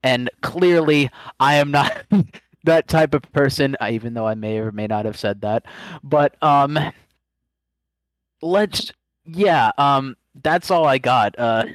[0.03, 2.05] And clearly, I am not
[2.65, 5.65] that type of person, uh, even though I may or may not have said that.
[6.03, 6.77] But, um,
[8.41, 8.91] let's,
[9.25, 11.37] yeah, um, that's all I got.
[11.39, 11.65] Uh,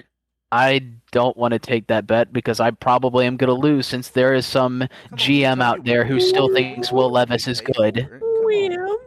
[0.53, 4.09] I don't want to take that bet because I probably am going to lose since
[4.09, 7.61] there is some Come on, GM Kentucky, out there who still thinks Will Levis is
[7.61, 8.09] good.
[8.11, 8.99] come.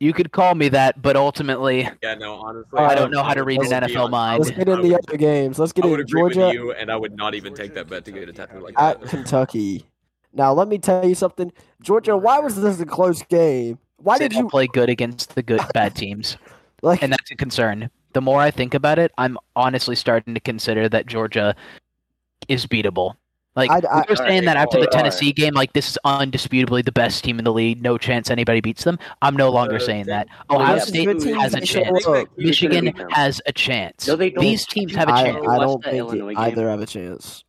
[0.00, 3.44] You could call me that, but ultimately, Yeah, no, honestly, I don't know how to
[3.44, 4.42] read an NFL mind.
[4.42, 5.60] Let's get in the other games.
[5.60, 7.72] Let's get I would in agree Georgia with you, and I would not even take
[7.74, 9.08] that bet to get a tattoo like at that.
[9.08, 9.86] Kentucky.
[10.34, 12.16] Now let me tell you something, Georgia.
[12.16, 13.78] Why was this a close game?
[13.98, 16.36] Why did you play good against the good bad teams,
[16.82, 17.02] like?
[17.02, 17.90] and that's a concern.
[18.14, 21.54] The more I think about it, I'm honestly starting to consider that Georgia
[22.48, 23.14] is beatable.
[23.54, 24.98] Like I- we I- were saying that Alright, after the hold on.
[25.00, 27.82] Tennessee game, like this is undisputably the best team in the league.
[27.82, 28.98] No chance anybody beats them.
[29.20, 30.26] I'm no longer Uh, saying that.
[30.48, 32.02] Well, Ohio yeah, State but who- has a chance.
[32.02, 32.28] show up.
[32.36, 33.10] Who's Michigan gonna beat them?
[33.10, 34.08] has a chance.
[34.08, 34.16] No.
[34.16, 35.36] These teams have a chance.
[35.36, 37.44] I Watch don't think Illinois either have a chance.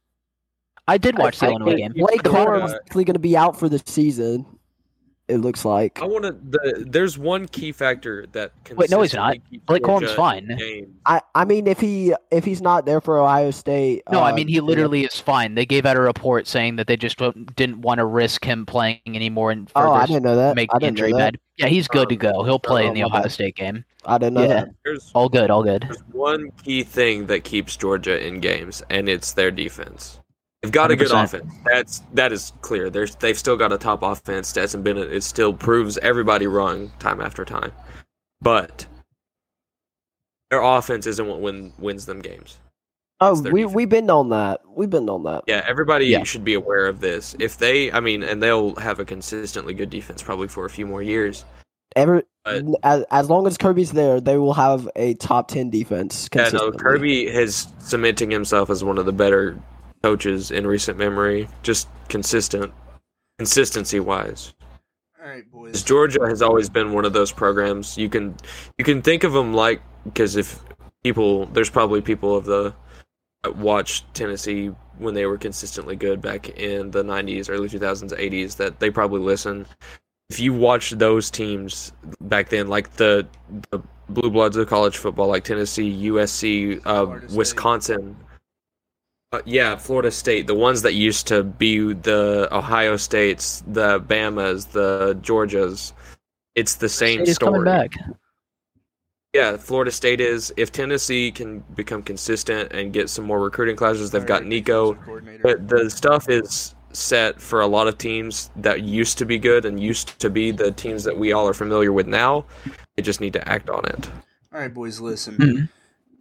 [0.87, 1.93] I did watch the I Illinois think- game.
[2.05, 4.45] Blake Come on, Corum's uh, likely going to be out for the season.
[5.29, 6.01] It looks like.
[6.01, 6.31] I want to.
[6.33, 8.51] The, there's one key factor that.
[8.65, 8.75] Can.
[8.75, 9.37] Wait, no, he's not.
[9.65, 10.51] Blake Corum's Georgia fine.
[10.51, 10.89] in games.
[11.05, 14.35] I, I mean, if he if he's not there for Ohio State, No, I uh,
[14.35, 15.55] mean he literally is fine.
[15.55, 17.17] They gave out a report saying that they just
[17.55, 20.57] didn't want to risk him playing anymore and further Oh, I didn't know that.
[20.57, 21.33] make I the didn't know injury that.
[21.35, 21.39] bad.
[21.55, 22.43] Yeah, he's good to Um, go.
[22.43, 23.31] He'll play in the oh, Ohio bad.
[23.31, 23.85] State game.
[24.05, 24.47] I didn't know Yeah.
[24.47, 24.69] that.
[24.83, 25.83] There's All good, all good.
[25.83, 30.19] There's one key thing that keeps Georgia in games, and it's their defense.
[30.63, 31.53] They've got a good offense.
[31.65, 32.89] That's that is clear.
[32.89, 34.47] There's they've still got a top offense.
[34.47, 37.73] Stetson Bennett it still proves everybody wrong time after time,
[38.41, 38.85] but
[40.49, 42.59] their offense isn't what win, wins them games.
[43.19, 43.73] Oh, we defense.
[43.75, 44.61] we've been on that.
[44.67, 45.43] We've been on that.
[45.47, 46.23] Yeah, everybody Yeah.
[46.23, 47.35] should be aware of this.
[47.39, 50.85] If they, I mean, and they'll have a consistently good defense probably for a few
[50.87, 51.43] more years.
[51.95, 56.29] Ever But- as, as long as Kirby's there, they will have a top ten defense.
[56.33, 56.71] Yeah, no.
[56.71, 59.57] Kirby is cementing himself as one of the better
[60.03, 61.47] coaches in recent memory.
[61.63, 62.71] Just consistent,
[63.39, 64.53] consistency wise.
[65.21, 65.83] All right, boys.
[65.83, 67.97] Georgia has always been one of those programs.
[67.97, 68.35] You can
[68.77, 70.59] you can think of them like because if
[71.03, 72.73] people there's probably people of the
[73.55, 78.79] watched Tennessee when they were consistently good back in the 90s, early 2000s, 80s that
[78.79, 79.65] they probably listen.
[80.29, 83.27] If you watch those teams back then, like the
[83.71, 87.35] the blue bloods of college football, like Tennessee, USC, uh, Florida State.
[89.33, 89.49] Wisconsin.
[89.49, 94.71] Uh, yeah, Florida State, the ones that used to be the Ohio States, the Bamas,
[94.71, 95.93] the Georgias.
[96.55, 97.51] It's the same State is story.
[97.51, 97.95] coming back.
[99.33, 100.53] Yeah, Florida State is.
[100.57, 104.93] If Tennessee can become consistent and get some more recruiting classes, they've All got Nico.
[105.41, 109.65] But the stuff is set for a lot of teams that used to be good
[109.65, 112.45] and used to be the teams that we all are familiar with now.
[112.95, 114.07] They just need to act on it.
[114.53, 115.35] All right, boys, listen.
[115.37, 115.69] Mhm.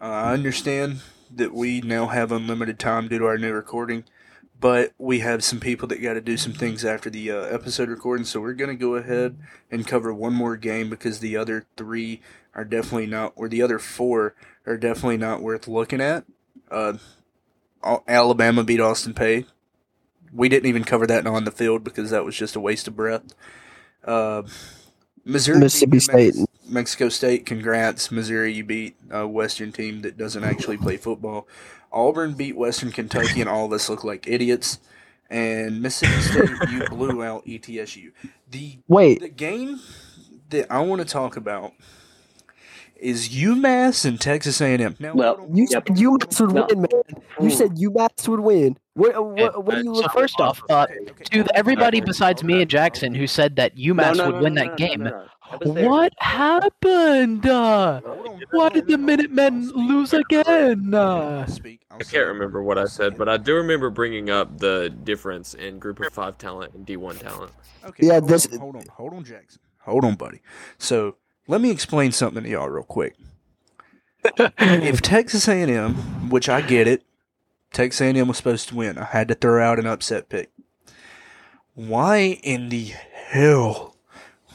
[0.00, 1.00] Uh, I understand
[1.34, 4.04] that we now have unlimited time due to our new recording,
[4.60, 7.88] but we have some people that got to do some things after the uh, episode
[7.88, 9.36] recording, so we're going to go ahead
[9.70, 12.20] and cover one more game because the other three
[12.54, 14.34] are definitely not, or the other four
[14.66, 16.24] are definitely not worth looking at.
[16.70, 16.94] Uh,
[18.06, 19.46] Alabama beat Austin Peay.
[20.32, 22.96] We didn't even cover that on the field because that was just a waste of
[22.96, 23.34] breath.
[24.04, 24.42] Uh,
[25.24, 26.34] Missouri, Mississippi State.
[26.72, 27.46] Mexico State.
[27.46, 28.52] Congrats, Missouri!
[28.52, 31.46] You beat a Western team that doesn't actually play football.
[31.92, 34.78] Auburn beat Western Kentucky, and all of us look like idiots.
[35.30, 36.20] And Mississippi
[36.56, 38.12] State, you blew out ETSU.
[38.50, 39.80] The Wait, the game
[40.50, 41.72] that I want to talk about
[42.96, 44.94] is UMass and Texas A&M.
[45.00, 46.66] Now, Well, hold on, you hold said UMass would No.
[46.68, 47.22] win, man.
[47.40, 48.76] You said UMass would win.
[48.94, 49.16] What?
[49.16, 49.64] uh, What?
[49.64, 51.42] What are you So first off, uh, Okay, okay.
[51.42, 54.54] to everybody besides me and Jackson who said that UMass No, no, would no, win
[54.54, 55.12] no, that no, no, game,
[55.52, 55.62] no, no.
[55.64, 55.88] I was there.
[55.88, 57.46] what happened?
[57.46, 58.00] Uh,
[58.50, 60.94] why did the I'll Minutemen lose again?
[60.94, 61.36] I'll Uh.
[61.38, 61.80] I'll I speak.
[62.10, 66.00] can't remember what I said, but I do remember bringing up the difference in Group
[66.00, 67.52] of Five talent and D1 talent.
[67.84, 69.60] Okay, Yeah, hold this- on, hold on, hold on, Jackson.
[69.80, 70.40] Hold on, buddy.
[70.78, 71.16] So
[71.48, 73.14] let me explain something to y'all real quick.
[74.58, 77.02] if Texas A&M, which I get it,
[77.72, 78.96] Texas A&M was supposed to win.
[78.98, 80.50] I had to throw out an upset pick.
[81.74, 83.91] Why in the hell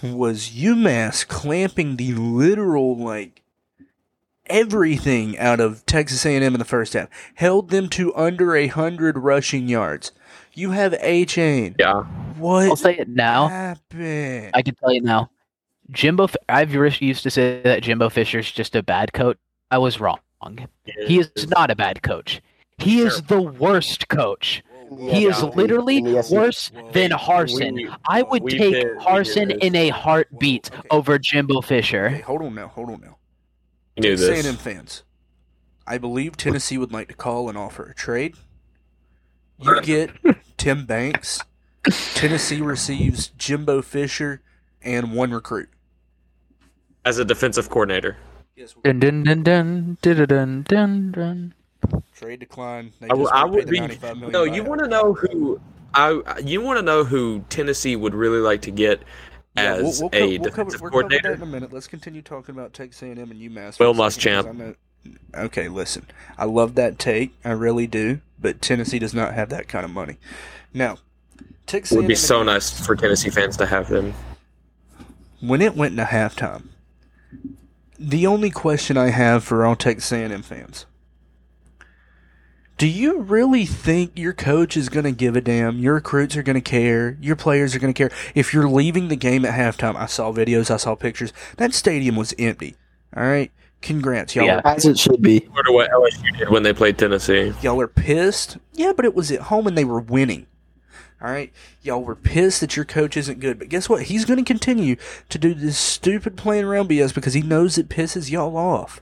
[0.03, 3.41] was UMass clamping the literal like
[4.47, 7.09] everything out of Texas A&M in the first half?
[7.35, 10.11] Held them to under a hundred rushing yards.
[10.53, 11.75] You have A chain.
[11.77, 12.03] Yeah.
[12.37, 13.47] What I'll say it now.
[13.47, 14.51] happened?
[14.53, 15.29] I can tell you now.
[15.91, 19.37] Jimbo, I've used to say that Jimbo Fisher's just a bad coach.
[19.71, 20.19] I was wrong.
[21.05, 22.41] He is not a bad coach.
[22.77, 24.63] He is the worst coach.
[24.89, 26.37] He is literally In the SEC.
[26.37, 27.93] worse than Harsin.
[28.07, 30.87] I would take did- we did Harsin in a heartbeat Okay.
[30.91, 32.09] over Jimbo Okay, Fisher.
[32.21, 32.67] hold on now.
[32.69, 33.17] Hold on now.
[33.95, 34.45] You knew Texas this.
[34.45, 35.03] A&M fans,
[35.85, 38.35] I believe Tennessee would like to call and offer a trade.
[39.59, 40.11] You get
[40.57, 41.41] Tim Banks.
[42.13, 44.41] Tennessee receives Jimbo Fisher
[44.81, 45.69] and one recruit.
[47.05, 48.17] As a defensive coordinator.
[48.83, 51.53] Dun dun dun dun dun dun dun dun.
[52.15, 52.91] Trade decline.
[52.99, 53.79] They just I won't would be.
[54.29, 55.59] No, you want to know who
[55.93, 56.21] I.
[56.43, 59.01] You want to know who Tennessee would really like to get
[59.55, 61.33] Yeah, we'll- as we'll co- a we'll cover- we'll coordinator.
[61.33, 61.71] in a minute.
[61.73, 63.79] Let's continue talking about Texas A&M and UMass.
[63.79, 64.75] Will Muschamp.
[65.35, 66.05] Okay, listen.
[66.37, 67.33] I love that take.
[67.45, 68.19] I really do.
[68.39, 70.17] But Tennessee does not have that kind of money.
[70.73, 70.97] Now,
[71.65, 74.13] Texas It would be so nice for Tennessee fans to have them.
[75.39, 76.67] When it went into halftime,
[77.99, 80.85] the only question I have for all Texas A&M fans:
[82.77, 85.79] Do you really think your coach is going to give a damn?
[85.79, 87.17] Your recruits are going to care.
[87.19, 88.15] Your players are going to care.
[88.35, 91.33] If you're leaving the game at halftime, I saw videos, I saw pictures.
[91.57, 92.75] That stadium was empty.
[93.15, 94.45] All right, congrats, y'all.
[94.45, 94.61] Yeah.
[94.63, 95.39] As it should be.
[95.39, 97.51] Similar to what LSU did when they played Tennessee.
[97.63, 98.57] y'all are pissed.
[98.73, 100.45] Yeah, but it was at home and they were winning.
[101.19, 104.03] All right, y'all were pissed that your coach isn't good, but guess what?
[104.03, 104.97] He's going to continue
[105.29, 109.01] to do this stupid playing around BS because he knows it pisses y'all off,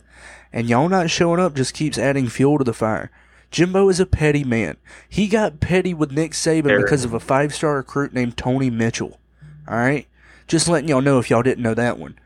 [0.54, 3.12] and y'all not showing up just keeps adding fuel to the fire.
[3.56, 4.76] Jimbo is a petty man.
[5.08, 6.84] He got petty with Nick Saban Eric.
[6.86, 9.18] because of a five-star recruit named Tony Mitchell.
[9.66, 10.08] All right,
[10.46, 12.20] just letting y'all know if y'all didn't know that one.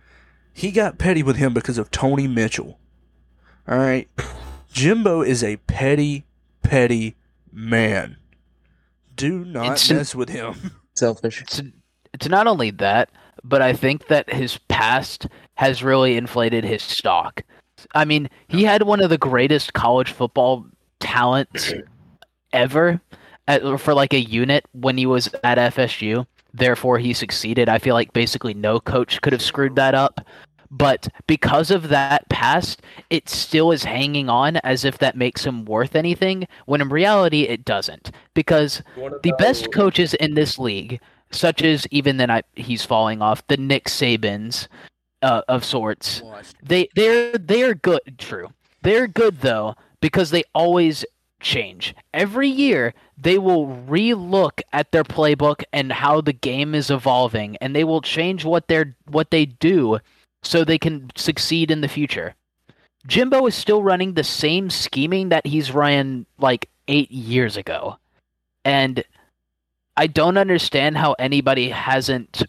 [0.51, 2.80] He got petty with him because of Tony Mitchell.
[3.68, 4.10] All right,
[4.72, 6.26] Jimbo is a petty,
[6.64, 7.16] petty
[7.53, 8.18] man.
[9.16, 10.72] Do not It's- mess with him.
[10.95, 11.43] Selfish.
[11.43, 11.62] It's,
[12.12, 13.12] it's not only that,
[13.43, 15.28] but I think that his past
[15.58, 17.43] has really inflated his stock.
[17.93, 20.66] I mean, he had one of the greatest college football
[21.00, 21.74] talents
[22.54, 23.02] ever
[23.47, 26.26] at, for like a unit when he was at FSU.
[26.54, 27.70] Therefore, he succeeded.
[27.70, 30.22] I feel like basically no coach could have screwed that up.
[30.72, 35.66] But because of that past, it still is hanging on as if that makes him
[35.66, 38.12] worth anything, when in reality, it doesn't.
[38.36, 41.00] Because the best coaches in this league
[41.32, 44.68] such as even then I, he's falling off the Nick Sabans
[45.22, 46.22] uh, of sorts.
[46.64, 48.18] They they're they're good.
[48.18, 48.50] True,
[48.82, 51.06] they're good though because they always
[51.39, 52.93] change every year.
[53.18, 58.02] They will re-look at their playbook and how the game is evolving, and they will
[58.02, 60.00] change what they're what they do
[60.43, 62.36] so they can succeed in the future.
[63.08, 67.97] Jimbo is still running the same scheming that he's ran like eight years ago,
[68.64, 69.04] and
[69.97, 72.43] I don't understand how anybody hasn't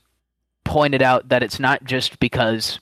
[0.64, 2.78] pointed out that it's not just because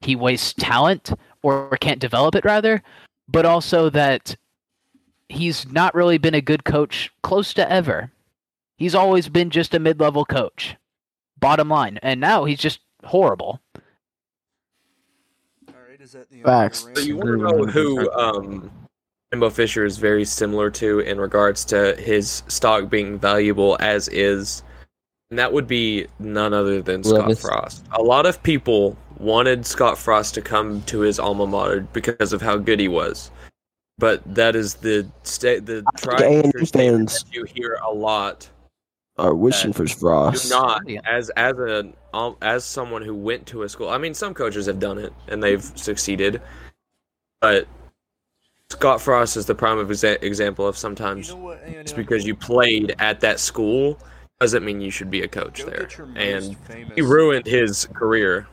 [0.00, 1.12] he wastes talent
[1.42, 2.82] or can't develop it rather,
[3.30, 4.36] but also that
[5.28, 8.10] he's not really been a good coach close to ever.
[8.76, 10.76] He's always been just a mid-level coach.
[11.38, 11.98] Bottom line.
[12.02, 13.60] And now he's just horrible.
[15.68, 16.88] All right, is that the Facts.
[16.94, 18.70] So you want to know who um,
[19.32, 24.62] Jimbo Fisher is very similar to in regards to his stock being valuable as is,
[25.30, 27.42] and that would be none other than Scott Levis.
[27.42, 27.84] Frost.
[27.92, 32.40] A lot of people wanted Scott Frost to come to his alma mater because of
[32.42, 33.30] how good he was,
[33.98, 37.78] but that is the sta- the tried and A&M true statement fans that you hear
[37.86, 38.48] a lot
[39.18, 40.48] are wishing for do Frost.
[40.50, 43.90] not as as a um, as someone who went to a school.
[43.90, 46.40] I mean, some coaches have done it and they've succeeded,
[47.40, 47.68] but
[48.70, 51.82] Scott Frost is the prime of exa- example of You sometimes know what, A&M?
[51.84, 53.98] just because you played at that school
[54.40, 55.80] doesn't mean you should be a coach Go there.
[55.80, 58.46] get your most And he ruined his career.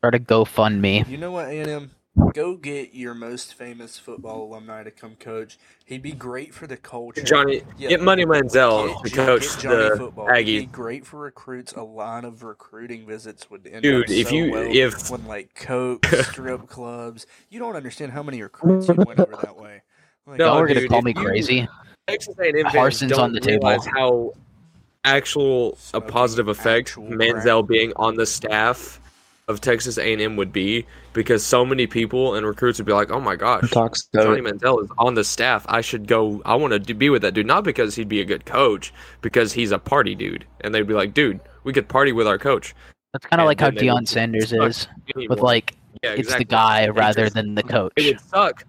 [0.00, 1.06] Start a GoFundMe.
[1.10, 1.90] You know what, A&M?
[2.32, 5.58] Go get your most famous football alumni to come coach.
[5.84, 7.22] He'd be great for the culture.
[7.22, 7.90] Johnny, Yeah.
[7.90, 10.34] get Money Manziel Get to Jo- coach get Johnny the football.
[10.34, 10.72] He'd be Aggies.
[10.72, 11.74] great for recruits.
[11.74, 15.26] A lot of recruiting visits would end Dude, up if so you- well if- when
[15.26, 17.26] like Coke, strip clubs.
[17.50, 19.82] You don't understand how many recruits you went over that way.
[20.26, 21.68] Like, No, Y'all are gonna dude, call me crazy.
[22.08, 23.68] Texas A&M Parsons on the table.
[23.68, 24.32] realize how
[25.04, 27.68] actual a positive effect actual Manziel crack.
[27.68, 28.98] being on the staff
[29.50, 33.20] of Texas A&M would be because so many people and recruits would be like, "Oh
[33.20, 34.60] my gosh, Talks Johnny goat.
[34.60, 35.66] Manziel is on the staff.
[35.68, 36.40] I should go.
[36.44, 39.52] I want to be with that dude, not because he'd be a good coach, because
[39.52, 42.74] he's a party dude." And they'd be like, "Dude, we could party with our coach."
[43.12, 45.34] That's kind of like how then Deion Sanders is anymore.
[45.34, 47.92] with like yeah, it's the guy rather than the coach.
[47.96, 48.64] It would suck.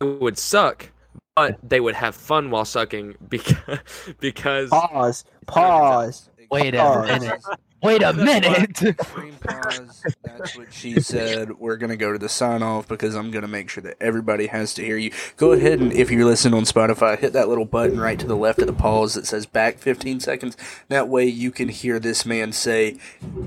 [0.00, 0.90] It would suck,
[1.34, 3.78] but they would have fun while sucking because
[4.20, 5.24] because Pause.
[5.46, 6.30] Pause.
[6.50, 7.42] Wait a minute.
[7.82, 8.80] Wait a minute.
[9.40, 10.04] Pause.
[10.22, 11.58] That's what she said.
[11.58, 14.72] We're gonna go to the sign off because I'm gonna make sure that everybody has
[14.74, 15.10] to hear you.
[15.36, 18.36] Go ahead and if you're listening on Spotify, hit that little button right to the
[18.36, 20.56] left of the pause that says back 15 seconds.
[20.88, 22.98] That way you can hear this man say,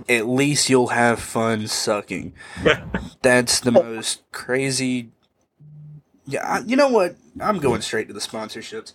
[0.09, 2.33] "At least you'll have fun sucking."
[3.21, 5.11] That's the most crazy.
[6.27, 7.15] Yeah, I- you know what?
[7.39, 8.93] I'm going straight to the sponsorships.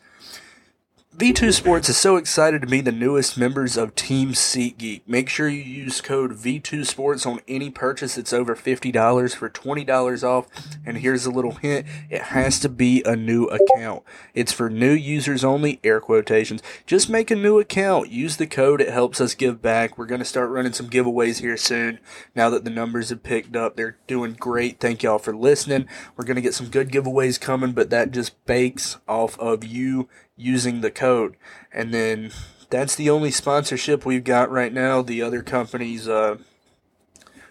[1.15, 5.03] V2 Sports is so excited to be the newest members of Team SeatGeek.
[5.07, 10.25] Make sure you use code V2 Sports on any purchase that's over $50 for $20
[10.25, 10.49] off.
[10.87, 14.05] And here's a little hint it has to be a new account.
[14.33, 16.63] It's for new users only, air quotations.
[16.87, 18.09] Just make a new account.
[18.09, 19.99] Use the code, it helps us give back.
[19.99, 21.99] We're going to start running some giveaways here soon
[22.35, 23.77] now that the numbers have picked up.
[23.77, 24.81] They're doing great.
[24.81, 25.87] Thank y'all for listening.
[26.17, 30.09] We're going to get some good giveaways coming, but that just bakes off of you
[30.37, 31.37] using the code.
[31.73, 32.31] And then
[32.71, 35.03] that's the only sponsorship we've got right now.
[35.03, 36.39] The other companies, uh,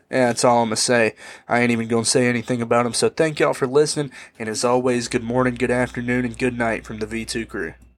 [0.09, 1.15] yeah, that's all I'm going to say.
[1.47, 2.93] I ain't even going to say anything about them.
[2.93, 4.11] So thank y'all for listening.
[4.37, 7.73] And as always, good morning, good afternoon, and good night from the V2 crew.